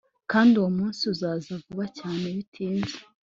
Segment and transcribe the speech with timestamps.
[0.31, 2.97] kandi uwo munsi uzaza vuba cyane bitinze